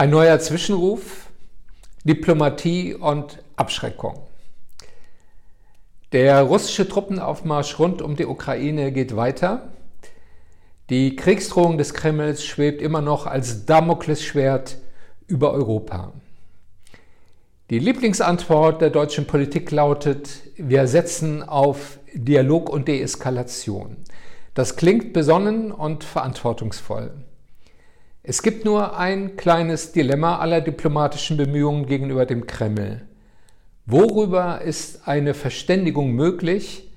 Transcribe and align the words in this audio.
Ein 0.00 0.08
neuer 0.08 0.38
Zwischenruf, 0.38 1.26
Diplomatie 2.04 2.94
und 2.94 3.42
Abschreckung. 3.56 4.22
Der 6.12 6.40
russische 6.40 6.88
Truppenaufmarsch 6.88 7.78
rund 7.78 8.00
um 8.00 8.16
die 8.16 8.24
Ukraine 8.24 8.92
geht 8.92 9.14
weiter. 9.14 9.68
Die 10.88 11.16
Kriegsdrohung 11.16 11.76
des 11.76 11.92
Kremls 11.92 12.42
schwebt 12.42 12.80
immer 12.80 13.02
noch 13.02 13.26
als 13.26 13.66
Damoklesschwert 13.66 14.78
über 15.26 15.52
Europa. 15.52 16.14
Die 17.68 17.78
Lieblingsantwort 17.78 18.80
der 18.80 18.88
deutschen 18.88 19.26
Politik 19.26 19.70
lautet, 19.70 20.30
wir 20.56 20.86
setzen 20.86 21.42
auf 21.46 21.98
Dialog 22.14 22.70
und 22.70 22.88
Deeskalation. 22.88 23.98
Das 24.54 24.76
klingt 24.76 25.12
besonnen 25.12 25.70
und 25.70 26.04
verantwortungsvoll. 26.04 27.12
Es 28.30 28.42
gibt 28.42 28.64
nur 28.64 28.96
ein 28.96 29.34
kleines 29.34 29.90
Dilemma 29.90 30.38
aller 30.38 30.60
diplomatischen 30.60 31.36
Bemühungen 31.36 31.86
gegenüber 31.86 32.26
dem 32.26 32.46
Kreml. 32.46 33.02
Worüber 33.86 34.60
ist 34.60 35.08
eine 35.08 35.34
Verständigung 35.34 36.12
möglich, 36.12 36.92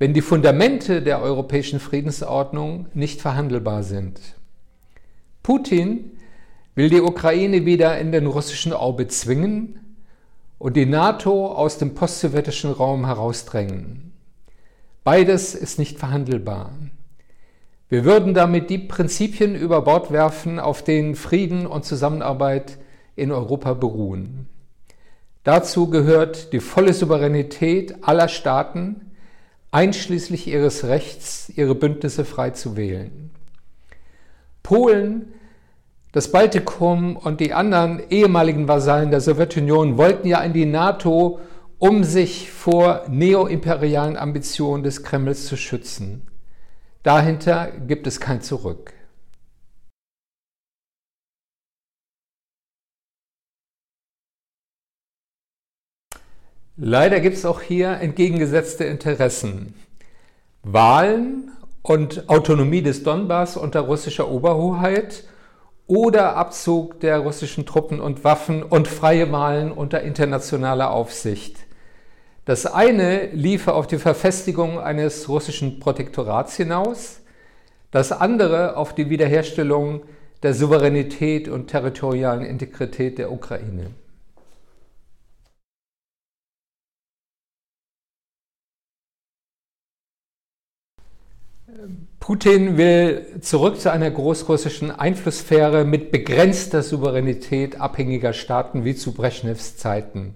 wenn 0.00 0.14
die 0.14 0.20
Fundamente 0.20 1.00
der 1.00 1.22
europäischen 1.22 1.78
Friedensordnung 1.78 2.88
nicht 2.92 3.20
verhandelbar 3.20 3.84
sind? 3.84 4.20
Putin 5.44 6.10
will 6.74 6.90
die 6.90 7.02
Ukraine 7.02 7.64
wieder 7.66 7.96
in 8.00 8.10
den 8.10 8.26
russischen 8.26 8.72
Orbit 8.72 9.12
zwingen 9.12 9.78
und 10.58 10.74
die 10.74 10.86
NATO 10.86 11.52
aus 11.52 11.78
dem 11.78 11.94
postsowjetischen 11.94 12.72
Raum 12.72 13.06
herausdrängen. 13.06 14.12
Beides 15.04 15.54
ist 15.54 15.78
nicht 15.78 16.00
verhandelbar. 16.00 16.72
Wir 17.94 18.04
würden 18.04 18.34
damit 18.34 18.70
die 18.70 18.78
Prinzipien 18.78 19.54
über 19.54 19.82
Bord 19.82 20.10
werfen, 20.10 20.58
auf 20.58 20.82
denen 20.82 21.14
Frieden 21.14 21.64
und 21.64 21.84
Zusammenarbeit 21.84 22.76
in 23.14 23.30
Europa 23.30 23.74
beruhen. 23.74 24.48
Dazu 25.44 25.88
gehört 25.88 26.52
die 26.52 26.58
volle 26.58 26.92
Souveränität 26.92 27.94
aller 28.02 28.26
Staaten, 28.26 29.12
einschließlich 29.70 30.48
ihres 30.48 30.82
Rechts, 30.88 31.52
ihre 31.54 31.76
Bündnisse 31.76 32.24
frei 32.24 32.50
zu 32.50 32.76
wählen. 32.76 33.30
Polen, 34.64 35.32
das 36.10 36.32
Baltikum 36.32 37.16
und 37.16 37.38
die 37.38 37.52
anderen 37.52 38.02
ehemaligen 38.10 38.66
Vasallen 38.66 39.12
der 39.12 39.20
Sowjetunion 39.20 39.98
wollten 39.98 40.26
ja 40.26 40.40
in 40.40 40.52
die 40.52 40.66
NATO, 40.66 41.38
um 41.78 42.02
sich 42.02 42.50
vor 42.50 43.04
neoimperialen 43.08 44.16
Ambitionen 44.16 44.82
des 44.82 45.04
Kremls 45.04 45.46
zu 45.46 45.56
schützen. 45.56 46.26
Dahinter 47.04 47.70
gibt 47.70 48.06
es 48.06 48.18
kein 48.18 48.40
Zurück. 48.40 48.94
Leider 56.76 57.20
gibt 57.20 57.36
es 57.36 57.44
auch 57.44 57.60
hier 57.60 58.00
entgegengesetzte 58.00 58.84
Interessen. 58.84 59.74
Wahlen 60.62 61.52
und 61.82 62.30
Autonomie 62.30 62.80
des 62.80 63.02
Donbass 63.02 63.58
unter 63.58 63.80
russischer 63.80 64.30
Oberhoheit 64.30 65.24
oder 65.86 66.36
Abzug 66.36 67.00
der 67.00 67.18
russischen 67.18 67.66
Truppen 67.66 68.00
und 68.00 68.24
Waffen 68.24 68.62
und 68.62 68.88
freie 68.88 69.30
Wahlen 69.30 69.72
unter 69.72 70.00
internationaler 70.00 70.90
Aufsicht. 70.90 71.63
Das 72.44 72.66
eine 72.66 73.28
liefe 73.28 73.72
auf 73.72 73.86
die 73.86 73.98
Verfestigung 73.98 74.78
eines 74.78 75.28
russischen 75.28 75.80
Protektorats 75.80 76.56
hinaus, 76.56 77.20
das 77.90 78.12
andere 78.12 78.76
auf 78.76 78.94
die 78.94 79.08
Wiederherstellung 79.08 80.02
der 80.42 80.52
Souveränität 80.52 81.48
und 81.48 81.68
territorialen 81.68 82.44
Integrität 82.44 83.16
der 83.16 83.32
Ukraine. 83.32 83.92
Putin 92.20 92.76
will 92.76 93.40
zurück 93.40 93.80
zu 93.80 93.90
einer 93.90 94.10
großrussischen 94.10 94.90
Einflusssphäre 94.90 95.84
mit 95.84 96.12
begrenzter 96.12 96.82
Souveränität 96.82 97.80
abhängiger 97.80 98.34
Staaten 98.34 98.84
wie 98.84 98.94
zu 98.94 99.12
Brezhnevs 99.12 99.76
Zeiten. 99.76 100.34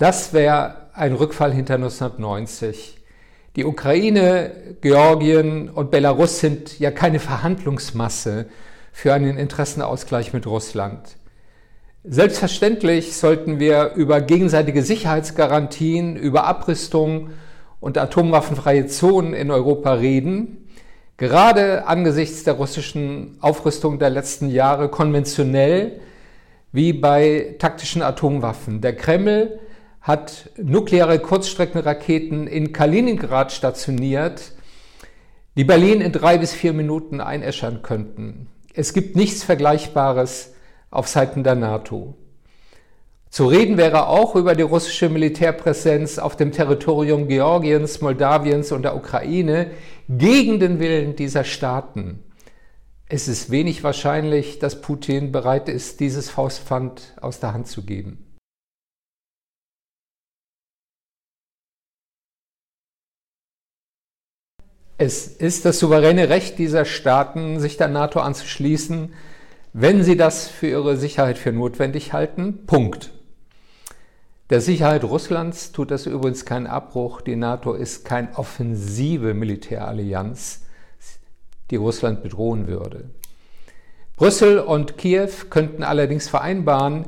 Das 0.00 0.32
wäre 0.32 0.76
ein 0.94 1.12
Rückfall 1.12 1.52
hinter 1.52 1.74
1990. 1.74 2.96
Die 3.54 3.66
Ukraine, 3.66 4.50
Georgien 4.80 5.68
und 5.68 5.90
Belarus 5.90 6.40
sind 6.40 6.78
ja 6.78 6.90
keine 6.90 7.18
Verhandlungsmasse 7.18 8.46
für 8.92 9.12
einen 9.12 9.36
Interessenausgleich 9.36 10.32
mit 10.32 10.46
Russland. 10.46 11.16
Selbstverständlich 12.02 13.14
sollten 13.14 13.60
wir 13.60 13.92
über 13.94 14.22
gegenseitige 14.22 14.82
Sicherheitsgarantien, 14.82 16.16
über 16.16 16.44
Abrüstung 16.44 17.32
und 17.78 17.98
atomwaffenfreie 17.98 18.86
Zonen 18.86 19.34
in 19.34 19.50
Europa 19.50 19.92
reden, 19.92 20.66
gerade 21.18 21.86
angesichts 21.86 22.42
der 22.42 22.54
russischen 22.54 23.36
Aufrüstung 23.42 23.98
der 23.98 24.08
letzten 24.08 24.48
Jahre 24.48 24.88
konventionell 24.88 26.00
wie 26.72 26.94
bei 26.94 27.56
taktischen 27.58 28.00
Atomwaffen. 28.00 28.80
Der 28.80 28.96
Kreml 28.96 29.60
hat 30.00 30.50
nukleare 30.56 31.18
Kurzstreckenraketen 31.18 32.46
in 32.46 32.72
Kaliningrad 32.72 33.52
stationiert, 33.52 34.52
die 35.56 35.64
Berlin 35.64 36.00
in 36.00 36.12
drei 36.12 36.38
bis 36.38 36.52
vier 36.52 36.72
Minuten 36.72 37.20
einäschern 37.20 37.82
könnten. 37.82 38.48
Es 38.72 38.92
gibt 38.92 39.16
nichts 39.16 39.44
Vergleichbares 39.44 40.54
auf 40.90 41.08
Seiten 41.08 41.44
der 41.44 41.54
NATO. 41.54 42.14
Zu 43.28 43.46
reden 43.46 43.76
wäre 43.76 44.08
auch 44.08 44.34
über 44.34 44.56
die 44.56 44.62
russische 44.62 45.08
Militärpräsenz 45.08 46.18
auf 46.18 46.34
dem 46.34 46.50
Territorium 46.50 47.28
Georgiens, 47.28 48.00
Moldawiens 48.00 48.72
und 48.72 48.82
der 48.82 48.96
Ukraine 48.96 49.70
gegen 50.08 50.58
den 50.58 50.80
Willen 50.80 51.14
dieser 51.14 51.44
Staaten. 51.44 52.24
Es 53.06 53.28
ist 53.28 53.50
wenig 53.50 53.84
wahrscheinlich, 53.84 54.58
dass 54.58 54.80
Putin 54.80 55.30
bereit 55.30 55.68
ist, 55.68 56.00
dieses 56.00 56.30
Faustpfand 56.30 57.16
aus 57.20 57.38
der 57.38 57.52
Hand 57.52 57.68
zu 57.68 57.82
geben. 57.82 58.29
Es 65.02 65.26
ist 65.26 65.64
das 65.64 65.78
souveräne 65.78 66.28
Recht 66.28 66.58
dieser 66.58 66.84
Staaten, 66.84 67.58
sich 67.58 67.78
der 67.78 67.88
NATO 67.88 68.20
anzuschließen, 68.20 69.14
wenn 69.72 70.04
sie 70.04 70.14
das 70.14 70.46
für 70.46 70.66
ihre 70.66 70.98
Sicherheit 70.98 71.38
für 71.38 71.52
notwendig 71.52 72.12
halten. 72.12 72.66
Punkt. 72.66 73.10
Der 74.50 74.60
Sicherheit 74.60 75.02
Russlands 75.02 75.72
tut 75.72 75.90
das 75.90 76.04
übrigens 76.04 76.44
keinen 76.44 76.66
Abbruch. 76.66 77.22
Die 77.22 77.36
NATO 77.36 77.72
ist 77.72 78.04
keine 78.04 78.36
offensive 78.36 79.32
Militärallianz, 79.32 80.66
die 81.70 81.76
Russland 81.76 82.22
bedrohen 82.22 82.66
würde. 82.66 83.08
Brüssel 84.16 84.58
und 84.58 84.98
Kiew 84.98 85.30
könnten 85.48 85.82
allerdings 85.82 86.28
vereinbaren, 86.28 87.06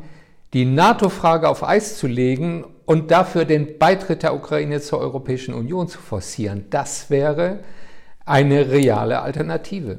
die 0.54 0.64
NATO-Frage 0.64 1.46
auf 1.46 1.62
Eis 1.62 1.98
zu 1.98 2.06
legen 2.06 2.64
und 2.84 3.10
dafür 3.10 3.44
den 3.44 3.78
Beitritt 3.78 4.22
der 4.22 4.34
Ukraine 4.34 4.80
zur 4.80 4.98
Europäischen 5.00 5.54
Union 5.54 5.88
zu 5.88 5.98
forcieren. 5.98 6.66
Das 6.70 7.10
wäre 7.10 7.60
eine 8.24 8.70
reale 8.70 9.20
Alternative. 9.20 9.98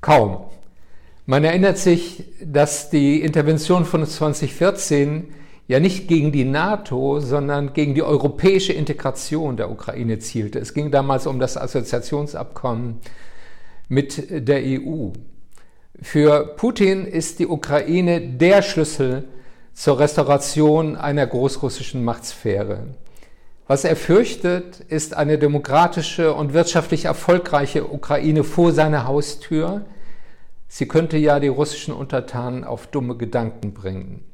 Kaum. 0.00 0.46
Man 1.26 1.44
erinnert 1.44 1.78
sich, 1.78 2.24
dass 2.42 2.90
die 2.90 3.20
Intervention 3.20 3.84
von 3.84 4.04
2014 4.04 5.28
ja 5.68 5.78
nicht 5.78 6.08
gegen 6.08 6.32
die 6.32 6.44
NATO, 6.44 7.20
sondern 7.20 7.74
gegen 7.74 7.94
die 7.94 8.02
europäische 8.02 8.72
Integration 8.72 9.56
der 9.56 9.70
Ukraine 9.70 10.18
zielte. 10.18 10.58
Es 10.58 10.74
ging 10.74 10.90
damals 10.90 11.28
um 11.28 11.38
das 11.38 11.56
Assoziationsabkommen 11.56 12.98
mit 13.88 14.48
der 14.48 14.62
EU. 14.64 15.10
Für 16.02 16.54
Putin 16.56 17.04
ist 17.04 17.38
die 17.40 17.46
Ukraine 17.46 18.20
der 18.20 18.62
Schlüssel 18.62 19.24
zur 19.74 19.98
Restauration 19.98 20.96
einer 20.96 21.26
großrussischen 21.26 22.04
Machtsphäre. 22.04 22.86
Was 23.66 23.84
er 23.84 23.96
fürchtet, 23.96 24.80
ist 24.80 25.14
eine 25.14 25.38
demokratische 25.38 26.32
und 26.34 26.54
wirtschaftlich 26.54 27.04
erfolgreiche 27.04 27.92
Ukraine 27.92 28.44
vor 28.44 28.72
seiner 28.72 29.06
Haustür. 29.06 29.84
Sie 30.68 30.88
könnte 30.88 31.18
ja 31.18 31.38
die 31.38 31.48
russischen 31.48 31.92
Untertanen 31.92 32.64
auf 32.64 32.86
dumme 32.86 33.16
Gedanken 33.16 33.74
bringen. 33.74 34.24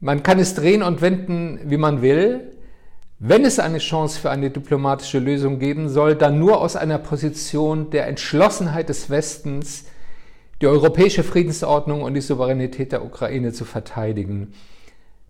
Man 0.00 0.22
kann 0.22 0.38
es 0.38 0.54
drehen 0.54 0.82
und 0.82 1.02
wenden, 1.02 1.60
wie 1.64 1.76
man 1.76 2.02
will. 2.02 2.56
Wenn 3.18 3.44
es 3.44 3.58
eine 3.58 3.78
Chance 3.78 4.18
für 4.18 4.30
eine 4.30 4.50
diplomatische 4.50 5.18
Lösung 5.18 5.58
geben 5.58 5.88
soll, 5.88 6.16
dann 6.16 6.38
nur 6.38 6.60
aus 6.60 6.74
einer 6.74 6.98
Position 6.98 7.90
der 7.90 8.08
Entschlossenheit 8.08 8.88
des 8.88 9.08
Westens, 9.08 9.84
die 10.60 10.66
europäische 10.66 11.24
Friedensordnung 11.24 12.02
und 12.02 12.14
die 12.14 12.20
Souveränität 12.20 12.92
der 12.92 13.04
Ukraine 13.04 13.52
zu 13.52 13.64
verteidigen. 13.64 14.52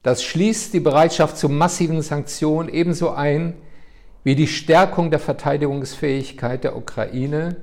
Das 0.02 0.22
schließt 0.22 0.72
die 0.74 0.80
Bereitschaft 0.80 1.36
zu 1.36 1.48
massiven 1.48 2.02
Sanktionen 2.02 2.68
ebenso 2.68 3.10
ein 3.10 3.54
wie 4.24 4.34
die 4.34 4.46
Stärkung 4.46 5.10
der 5.10 5.20
Verteidigungsfähigkeit 5.20 6.64
der 6.64 6.76
Ukraine 6.76 7.56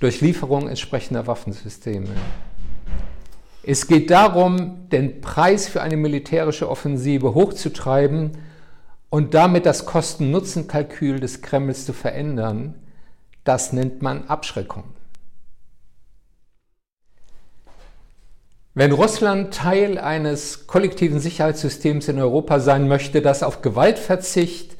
durch 0.00 0.20
Lieferung 0.20 0.68
entsprechender 0.68 1.26
Waffensysteme. 1.26 2.08
Es 3.64 3.86
geht 3.86 4.10
darum, 4.10 4.88
den 4.90 5.20
Preis 5.20 5.68
für 5.68 5.82
eine 5.82 5.96
militärische 5.96 6.70
Offensive 6.70 7.34
hochzutreiben 7.34 8.38
und 9.10 9.34
damit 9.34 9.66
das 9.66 9.86
Kosten-Nutzen-Kalkül 9.86 11.20
des 11.20 11.42
Kremls 11.42 11.84
zu 11.84 11.92
verändern. 11.92 12.74
Das 13.44 13.72
nennt 13.72 14.02
man 14.02 14.28
Abschreckung. 14.28 14.84
Wenn 18.78 18.92
Russland 18.92 19.52
Teil 19.52 19.98
eines 19.98 20.68
kollektiven 20.68 21.18
Sicherheitssystems 21.18 22.06
in 22.06 22.20
Europa 22.20 22.60
sein 22.60 22.86
möchte, 22.86 23.20
das 23.20 23.42
auf 23.42 23.60
Gewaltverzicht, 23.60 24.76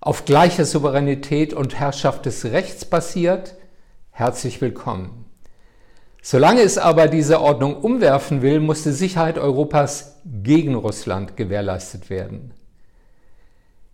auf 0.00 0.24
gleiche 0.24 0.64
Souveränität 0.64 1.52
und 1.52 1.78
Herrschaft 1.78 2.24
des 2.24 2.46
Rechts 2.46 2.86
basiert, 2.86 3.56
herzlich 4.10 4.62
willkommen. 4.62 5.26
Solange 6.22 6.62
es 6.62 6.78
aber 6.78 7.08
diese 7.08 7.42
Ordnung 7.42 7.76
umwerfen 7.76 8.40
will, 8.40 8.58
muss 8.60 8.84
die 8.84 8.92
Sicherheit 8.92 9.36
Europas 9.36 10.22
gegen 10.24 10.74
Russland 10.74 11.36
gewährleistet 11.36 12.08
werden. 12.08 12.54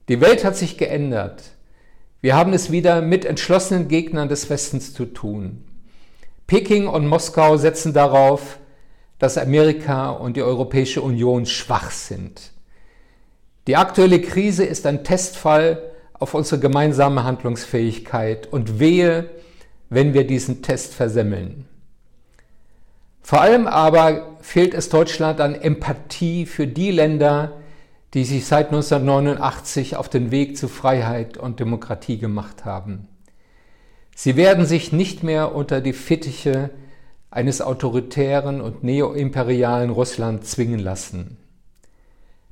Die 0.08 0.20
Welt 0.20 0.44
hat 0.44 0.56
sich 0.56 0.78
geändert. 0.78 1.42
Wir 2.20 2.36
haben 2.36 2.52
es 2.52 2.70
wieder 2.70 3.02
mit 3.02 3.24
entschlossenen 3.24 3.88
Gegnern 3.88 4.28
des 4.28 4.48
Westens 4.50 4.94
zu 4.94 5.04
tun. 5.04 5.64
Peking 6.46 6.86
und 6.86 7.08
Moskau 7.08 7.56
setzen 7.56 7.92
darauf, 7.92 8.60
dass 9.22 9.38
Amerika 9.38 10.10
und 10.10 10.36
die 10.36 10.42
Europäische 10.42 11.00
Union 11.00 11.46
schwach 11.46 11.92
sind. 11.92 12.50
Die 13.68 13.76
aktuelle 13.76 14.20
Krise 14.20 14.64
ist 14.64 14.84
ein 14.84 15.04
Testfall 15.04 15.80
auf 16.12 16.34
unsere 16.34 16.60
gemeinsame 16.60 17.22
Handlungsfähigkeit 17.22 18.48
und 18.52 18.80
wehe, 18.80 19.30
wenn 19.90 20.12
wir 20.12 20.26
diesen 20.26 20.60
Test 20.60 20.94
versemmeln. 20.94 21.68
Vor 23.22 23.40
allem 23.40 23.68
aber 23.68 24.38
fehlt 24.40 24.74
es 24.74 24.88
Deutschland 24.88 25.40
an 25.40 25.54
Empathie 25.54 26.44
für 26.44 26.66
die 26.66 26.90
Länder, 26.90 27.52
die 28.14 28.24
sich 28.24 28.44
seit 28.44 28.72
1989 28.72 29.94
auf 29.94 30.08
den 30.08 30.32
Weg 30.32 30.56
zu 30.56 30.66
Freiheit 30.66 31.36
und 31.36 31.60
Demokratie 31.60 32.18
gemacht 32.18 32.64
haben. 32.64 33.06
Sie 34.16 34.34
werden 34.34 34.66
sich 34.66 34.90
nicht 34.90 35.22
mehr 35.22 35.54
unter 35.54 35.80
die 35.80 35.92
Fittiche 35.92 36.70
eines 37.32 37.62
autoritären 37.62 38.60
und 38.60 38.84
neoimperialen 38.84 39.88
Russland 39.90 40.44
zwingen 40.44 40.78
lassen. 40.78 41.38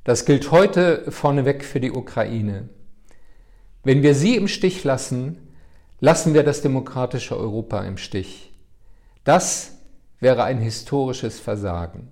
Das 0.03 0.25
gilt 0.25 0.49
heute 0.49 1.09
vorneweg 1.11 1.63
für 1.63 1.79
die 1.79 1.91
Ukraine. 1.91 2.67
Wenn 3.83 4.01
wir 4.01 4.15
sie 4.15 4.35
im 4.35 4.47
Stich 4.47 4.83
lassen, 4.83 5.37
lassen 5.99 6.33
wir 6.33 6.41
das 6.41 6.61
demokratische 6.61 7.37
Europa 7.37 7.81
im 7.83 7.97
Stich. 7.97 8.51
Das 9.23 9.77
wäre 10.19 10.43
ein 10.45 10.57
historisches 10.57 11.39
Versagen. 11.39 12.09